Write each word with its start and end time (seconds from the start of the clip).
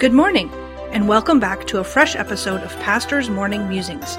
Good 0.00 0.14
morning, 0.14 0.50
and 0.92 1.06
welcome 1.06 1.40
back 1.40 1.66
to 1.66 1.78
a 1.80 1.84
fresh 1.84 2.16
episode 2.16 2.62
of 2.62 2.74
Pastor's 2.80 3.28
Morning 3.28 3.68
Musings. 3.68 4.16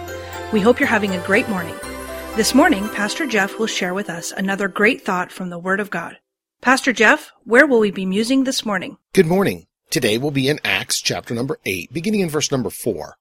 We 0.54 0.60
hope 0.60 0.80
you're 0.80 0.86
having 0.86 1.16
a 1.16 1.26
great 1.26 1.50
morning. 1.50 1.74
This 2.36 2.54
morning, 2.54 2.88
Pastor 2.90 3.26
Jeff 3.26 3.58
will 3.58 3.66
share 3.66 3.96
with 3.96 4.08
us 4.08 4.32
another 4.32 4.68
great 4.68 5.02
thought 5.02 5.32
from 5.32 5.50
the 5.50 5.58
Word 5.58 5.80
of 5.80 5.90
God. 5.90 6.18
Pastor 6.62 6.94
Jeff, 6.94 7.32
where 7.46 7.66
will 7.66 7.80
we 7.80 7.90
be 7.90 8.06
musing 8.06 8.44
this 8.44 8.64
morning? 8.64 8.98
Good 9.14 9.26
morning. 9.26 9.66
Today 9.90 10.20
we'll 10.20 10.30
be 10.30 10.50
in 10.50 10.60
Acts 10.64 11.02
chapter 11.02 11.34
number 11.34 11.58
8, 11.66 11.92
beginning 11.92 12.20
in 12.20 12.30
verse 12.30 12.52
number 12.52 12.70
4. 12.70 13.18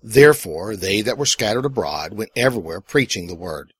Therefore, 0.00 0.76
they 0.76 1.00
that 1.00 1.18
were 1.18 1.26
scattered 1.26 1.64
abroad 1.64 2.12
went 2.12 2.30
everywhere 2.36 2.80
preaching 2.80 3.26
the 3.26 3.34
word. 3.34 3.72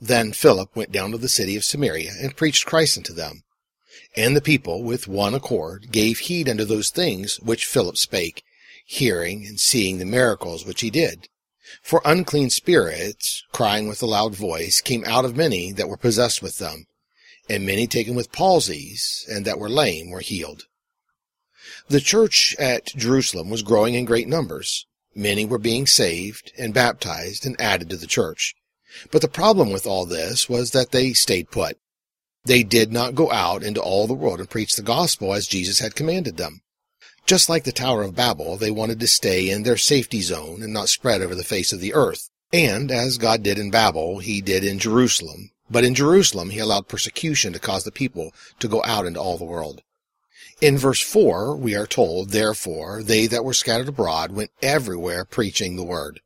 Then 0.00 0.32
Philip 0.32 0.74
went 0.74 0.90
down 0.90 1.10
to 1.10 1.18
the 1.18 1.28
city 1.28 1.54
of 1.54 1.64
Samaria 1.64 2.12
and 2.18 2.34
preached 2.34 2.64
Christ 2.64 2.96
unto 2.96 3.12
them. 3.12 3.42
And 4.16 4.36
the 4.36 4.40
people, 4.40 4.82
with 4.82 5.08
one 5.08 5.34
accord, 5.34 5.90
gave 5.90 6.20
heed 6.20 6.48
unto 6.48 6.64
those 6.64 6.90
things 6.90 7.38
which 7.40 7.66
Philip 7.66 7.96
spake, 7.96 8.42
hearing 8.84 9.46
and 9.46 9.60
seeing 9.60 9.98
the 9.98 10.04
miracles 10.04 10.64
which 10.64 10.80
he 10.80 10.90
did. 10.90 11.28
For 11.82 12.00
unclean 12.04 12.50
spirits, 12.50 13.44
crying 13.52 13.88
with 13.88 14.02
a 14.02 14.06
loud 14.06 14.34
voice, 14.34 14.80
came 14.80 15.04
out 15.04 15.24
of 15.24 15.36
many 15.36 15.72
that 15.72 15.88
were 15.88 15.96
possessed 15.96 16.42
with 16.42 16.58
them, 16.58 16.86
and 17.48 17.66
many 17.66 17.86
taken 17.86 18.14
with 18.14 18.32
palsies, 18.32 19.24
and 19.28 19.44
that 19.44 19.58
were 19.58 19.68
lame 19.68 20.10
were 20.10 20.20
healed. 20.20 20.66
The 21.88 22.00
church 22.00 22.56
at 22.58 22.86
Jerusalem 22.96 23.50
was 23.50 23.62
growing 23.62 23.94
in 23.94 24.04
great 24.04 24.28
numbers. 24.28 24.86
Many 25.14 25.44
were 25.44 25.58
being 25.58 25.86
saved 25.86 26.52
and 26.58 26.72
baptized 26.72 27.44
and 27.44 27.60
added 27.60 27.90
to 27.90 27.96
the 27.96 28.06
church. 28.06 28.54
But 29.10 29.22
the 29.22 29.28
problem 29.28 29.70
with 29.70 29.86
all 29.86 30.06
this 30.06 30.48
was 30.48 30.70
that 30.70 30.92
they 30.92 31.12
stayed 31.12 31.50
put. 31.50 31.78
They 32.44 32.62
did 32.62 32.92
not 32.92 33.14
go 33.14 33.30
out 33.30 33.62
into 33.62 33.80
all 33.80 34.06
the 34.06 34.14
world 34.14 34.40
and 34.40 34.48
preach 34.48 34.74
the 34.74 34.82
gospel 34.82 35.34
as 35.34 35.46
Jesus 35.46 35.80
had 35.80 35.94
commanded 35.94 36.36
them. 36.36 36.62
Just 37.26 37.48
like 37.48 37.64
the 37.64 37.72
Tower 37.72 38.02
of 38.02 38.14
Babel, 38.14 38.56
they 38.56 38.70
wanted 38.70 39.00
to 39.00 39.06
stay 39.06 39.50
in 39.50 39.62
their 39.62 39.76
safety 39.76 40.22
zone 40.22 40.62
and 40.62 40.72
not 40.72 40.88
spread 40.88 41.20
over 41.20 41.34
the 41.34 41.44
face 41.44 41.72
of 41.72 41.80
the 41.80 41.92
earth. 41.92 42.30
And 42.52 42.90
as 42.90 43.18
God 43.18 43.42
did 43.42 43.58
in 43.58 43.70
Babel, 43.70 44.20
he 44.20 44.40
did 44.40 44.64
in 44.64 44.78
Jerusalem. 44.78 45.50
But 45.70 45.84
in 45.84 45.94
Jerusalem, 45.94 46.50
he 46.50 46.58
allowed 46.58 46.88
persecution 46.88 47.52
to 47.52 47.58
cause 47.58 47.84
the 47.84 47.92
people 47.92 48.32
to 48.60 48.68
go 48.68 48.82
out 48.84 49.04
into 49.04 49.20
all 49.20 49.36
the 49.36 49.44
world. 49.44 49.82
In 50.60 50.78
verse 50.78 51.00
4, 51.00 51.54
we 51.56 51.74
are 51.76 51.86
told, 51.86 52.30
Therefore, 52.30 53.02
they 53.02 53.26
that 53.26 53.44
were 53.44 53.52
scattered 53.52 53.88
abroad 53.88 54.32
went 54.32 54.50
everywhere 54.62 55.24
preaching 55.24 55.76
the 55.76 55.84
word. 55.84 56.20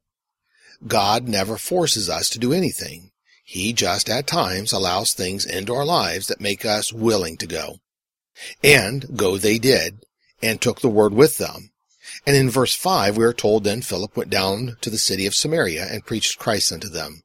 God 0.87 1.29
never 1.29 1.57
forces 1.57 2.09
us 2.09 2.29
to 2.31 2.39
do 2.39 2.53
anything. 2.53 3.11
He 3.43 3.73
just 3.73 4.09
at 4.09 4.27
times 4.27 4.73
allows 4.73 5.12
things 5.12 5.45
into 5.45 5.75
our 5.75 5.85
lives 5.85 6.29
that 6.29 6.41
make 6.41 6.65
us 6.65 6.93
willing 6.93 7.37
to 7.39 7.47
go. 7.47 7.81
And 8.62 9.17
go 9.17 9.37
they 9.37 9.59
did, 9.59 10.05
and 10.41 10.61
took 10.61 10.81
the 10.81 10.89
word 10.89 11.12
with 11.12 11.39
them. 11.39 11.73
And 12.27 12.37
in 12.37 12.51
verse 12.51 12.75
5 12.75 13.17
we 13.17 13.25
are 13.25 13.33
told 13.33 13.65
then 13.65 13.83
Philip 13.83 14.17
went 14.17 14.31
down 14.31 14.77
to 14.81 14.91
the 14.91 14.98
city 14.98 15.27
of 15.27 15.35
Samaria 15.35 15.87
and 15.91 16.07
preached 16.07 16.39
Christ 16.39 16.73
unto 16.73 16.89
them. 16.89 17.23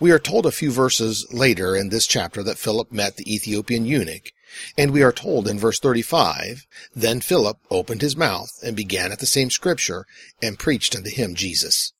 We 0.00 0.10
are 0.12 0.18
told 0.18 0.46
a 0.46 0.52
few 0.52 0.70
verses 0.70 1.26
later 1.30 1.76
in 1.76 1.90
this 1.90 2.06
chapter 2.06 2.42
that 2.42 2.58
Philip 2.58 2.90
met 2.90 3.16
the 3.16 3.32
Ethiopian 3.32 3.84
eunuch, 3.84 4.30
and 4.78 4.92
we 4.92 5.02
are 5.02 5.12
told 5.12 5.46
in 5.48 5.58
verse 5.58 5.78
35, 5.78 6.66
Then 6.94 7.20
Philip 7.20 7.58
opened 7.70 8.00
his 8.00 8.16
mouth 8.16 8.50
and 8.62 8.76
began 8.76 9.12
at 9.12 9.18
the 9.18 9.26
same 9.26 9.50
scripture 9.50 10.06
and 10.42 10.58
preached 10.58 10.96
unto 10.96 11.10
him 11.10 11.34
Jesus. 11.34 11.92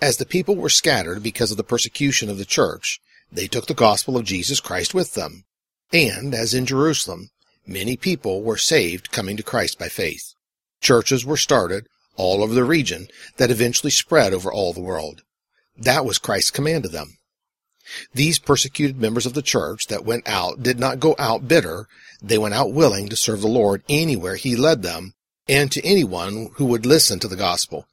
As 0.00 0.16
the 0.16 0.26
people 0.26 0.56
were 0.56 0.68
scattered 0.68 1.22
because 1.22 1.50
of 1.50 1.56
the 1.56 1.64
persecution 1.64 2.28
of 2.28 2.38
the 2.38 2.44
church, 2.44 3.00
they 3.32 3.46
took 3.46 3.66
the 3.66 3.74
gospel 3.74 4.16
of 4.16 4.24
Jesus 4.24 4.60
Christ 4.60 4.94
with 4.94 5.14
them. 5.14 5.44
And, 5.92 6.34
as 6.34 6.54
in 6.54 6.66
Jerusalem, 6.66 7.30
many 7.66 7.96
people 7.96 8.42
were 8.42 8.56
saved 8.56 9.12
coming 9.12 9.36
to 9.36 9.42
Christ 9.42 9.78
by 9.78 9.88
faith. 9.88 10.34
Churches 10.80 11.24
were 11.24 11.36
started 11.36 11.86
all 12.16 12.42
over 12.42 12.54
the 12.54 12.64
region 12.64 13.08
that 13.36 13.50
eventually 13.50 13.90
spread 13.90 14.32
over 14.32 14.52
all 14.52 14.72
the 14.72 14.80
world. 14.80 15.22
That 15.76 16.04
was 16.04 16.18
Christ's 16.18 16.50
command 16.50 16.82
to 16.84 16.88
them. 16.88 17.18
These 18.14 18.38
persecuted 18.38 19.00
members 19.00 19.26
of 19.26 19.34
the 19.34 19.42
church 19.42 19.86
that 19.86 20.04
went 20.04 20.28
out 20.28 20.62
did 20.62 20.78
not 20.78 21.00
go 21.00 21.16
out 21.18 21.48
bitter. 21.48 21.88
They 22.22 22.38
went 22.38 22.54
out 22.54 22.72
willing 22.72 23.08
to 23.08 23.16
serve 23.16 23.40
the 23.40 23.48
Lord 23.48 23.82
anywhere 23.88 24.36
he 24.36 24.54
led 24.54 24.82
them 24.82 25.14
and 25.48 25.72
to 25.72 25.84
anyone 25.84 26.50
who 26.54 26.66
would 26.66 26.86
listen 26.86 27.18
to 27.20 27.28
the 27.28 27.36
gospel. 27.36 27.86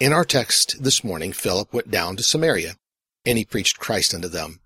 In 0.00 0.12
our 0.12 0.24
text 0.24 0.82
this 0.82 1.04
morning, 1.04 1.32
Philip 1.32 1.72
went 1.72 1.90
down 1.90 2.16
to 2.16 2.22
Samaria, 2.22 2.76
and 3.24 3.38
he 3.38 3.44
preached 3.44 3.78
Christ 3.78 4.14
unto 4.14 4.28
them. 4.28 4.60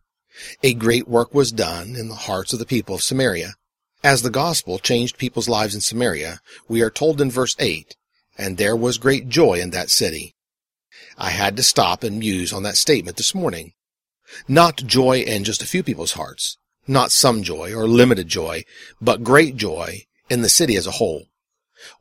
A 0.63 0.75
great 0.75 1.07
work 1.07 1.35
was 1.35 1.53
done 1.53 1.97
in 1.97 2.09
the 2.09 2.15
hearts 2.15 2.53
of 2.53 2.59
the 2.59 2.67
people 2.67 2.95
of 2.95 3.03
Samaria. 3.03 3.55
As 4.03 4.23
the 4.23 4.31
gospel 4.31 4.79
changed 4.79 5.19
people's 5.19 5.49
lives 5.49 5.75
in 5.75 5.81
Samaria, 5.81 6.41
we 6.69 6.83
are 6.83 6.91
told 6.91 7.21
in 7.21 7.31
verse 7.31 7.55
8, 7.59 7.97
and 8.39 8.57
there 8.57 8.75
was 8.75 8.99
great 8.99 9.29
joy 9.29 9.61
in 9.61 9.71
that 9.71 9.91
city. 9.91 10.35
I 11.19 11.31
had 11.31 11.57
to 11.57 11.63
stop 11.63 12.03
and 12.03 12.19
muse 12.19 12.53
on 12.53 12.63
that 12.63 12.77
statement 12.77 13.17
this 13.17 13.35
morning. 13.35 13.75
Not 14.49 14.77
joy 14.77 15.19
in 15.21 15.45
just 15.45 15.63
a 15.63 15.67
few 15.67 15.83
people's 15.83 16.13
hearts, 16.13 16.57
not 16.87 17.13
some 17.13 17.43
joy 17.43 17.75
or 17.75 17.87
limited 17.87 18.29
joy, 18.29 18.65
but 19.01 19.23
great 19.23 19.57
joy 19.57 20.07
in 20.31 20.43
the 20.43 20.49
city 20.49 20.77
as 20.77 20.87
a 20.87 20.93
whole. 20.93 21.27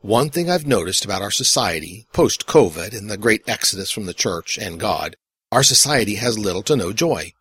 One 0.00 0.30
thing 0.30 0.50
I've 0.50 0.66
noticed 0.66 1.04
about 1.04 1.22
our 1.22 1.30
society, 1.30 2.06
post-COVID 2.12 2.96
and 2.96 3.10
the 3.10 3.16
great 3.16 3.42
exodus 3.48 3.90
from 3.90 4.06
the 4.06 4.14
church 4.14 4.58
and 4.58 4.78
God, 4.78 5.16
our 5.50 5.62
society 5.62 6.16
has 6.16 6.38
little 6.38 6.62
to 6.62 6.76
no 6.76 6.92
joy. 6.92 7.32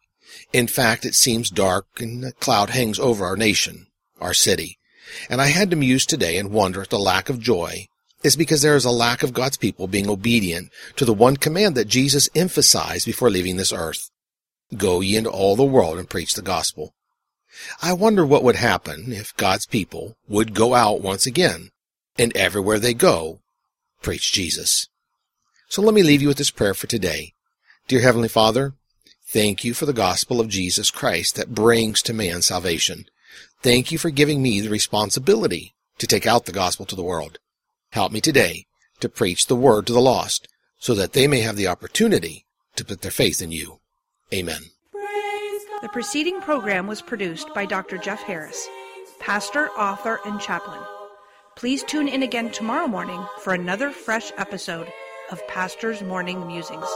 In 0.53 0.67
fact, 0.67 1.05
it 1.05 1.15
seems 1.15 1.49
dark 1.49 1.85
and 1.99 2.25
a 2.25 2.31
cloud 2.33 2.71
hangs 2.71 2.99
over 2.99 3.25
our 3.25 3.37
nation, 3.37 3.87
our 4.19 4.33
city. 4.33 4.77
And 5.29 5.41
I 5.41 5.47
had 5.47 5.69
to 5.69 5.75
muse 5.75 6.05
today 6.05 6.37
and 6.37 6.51
wonder 6.51 6.81
at 6.81 6.89
the 6.89 6.99
lack 6.99 7.29
of 7.29 7.39
joy 7.39 7.87
is 8.23 8.35
because 8.35 8.61
there 8.61 8.75
is 8.75 8.85
a 8.85 8.91
lack 8.91 9.23
of 9.23 9.33
God's 9.33 9.57
people 9.57 9.87
being 9.87 10.09
obedient 10.09 10.69
to 10.95 11.05
the 11.05 11.13
one 11.13 11.37
command 11.37 11.75
that 11.75 11.87
Jesus 11.87 12.29
emphasized 12.35 13.05
before 13.05 13.29
leaving 13.29 13.57
this 13.57 13.73
earth. 13.73 14.09
Go 14.75 15.01
ye 15.01 15.17
into 15.17 15.29
all 15.29 15.55
the 15.55 15.63
world 15.63 15.97
and 15.97 16.09
preach 16.09 16.33
the 16.33 16.41
gospel. 16.41 16.93
I 17.81 17.93
wonder 17.93 18.25
what 18.25 18.43
would 18.43 18.55
happen 18.55 19.11
if 19.11 19.35
God's 19.37 19.65
people 19.65 20.15
would 20.27 20.53
go 20.53 20.73
out 20.73 21.01
once 21.01 21.25
again 21.25 21.71
and 22.21 22.37
everywhere 22.37 22.77
they 22.77 22.93
go, 22.93 23.39
preach 24.03 24.31
Jesus. 24.31 24.87
So 25.67 25.81
let 25.81 25.95
me 25.95 26.03
leave 26.03 26.21
you 26.21 26.27
with 26.27 26.37
this 26.37 26.51
prayer 26.51 26.75
for 26.75 26.85
today. 26.85 27.33
Dear 27.87 28.01
Heavenly 28.01 28.27
Father, 28.27 28.75
thank 29.25 29.63
you 29.63 29.73
for 29.73 29.87
the 29.87 29.91
gospel 29.91 30.39
of 30.39 30.47
Jesus 30.47 30.91
Christ 30.91 31.35
that 31.35 31.55
brings 31.55 32.03
to 32.03 32.13
man 32.13 32.43
salvation. 32.43 33.05
Thank 33.63 33.91
you 33.91 33.97
for 33.97 34.11
giving 34.11 34.39
me 34.39 34.61
the 34.61 34.69
responsibility 34.69 35.73
to 35.97 36.05
take 36.05 36.27
out 36.27 36.45
the 36.45 36.51
gospel 36.51 36.85
to 36.85 36.95
the 36.95 37.03
world. 37.03 37.39
Help 37.91 38.11
me 38.11 38.21
today 38.21 38.67
to 38.99 39.09
preach 39.09 39.47
the 39.47 39.55
word 39.55 39.87
to 39.87 39.93
the 39.93 39.99
lost 39.99 40.47
so 40.77 40.93
that 40.93 41.13
they 41.13 41.25
may 41.25 41.39
have 41.39 41.55
the 41.55 41.67
opportunity 41.67 42.45
to 42.75 42.85
put 42.85 43.01
their 43.01 43.09
faith 43.09 43.41
in 43.41 43.51
you. 43.51 43.79
Amen. 44.31 44.61
The 45.81 45.89
preceding 45.91 46.39
program 46.41 46.85
was 46.85 47.01
produced 47.01 47.51
by 47.55 47.65
Dr. 47.65 47.97
Jeff 47.97 48.21
Harris, 48.21 48.67
pastor, 49.19 49.69
author, 49.69 50.19
and 50.23 50.39
chaplain. 50.39 50.81
Please 51.55 51.83
tune 51.83 52.07
in 52.07 52.23
again 52.23 52.49
tomorrow 52.49 52.87
morning 52.87 53.23
for 53.39 53.53
another 53.53 53.91
fresh 53.91 54.31
episode 54.37 54.91
of 55.31 55.45
Pastor's 55.47 56.01
Morning 56.01 56.47
Musings. 56.47 56.87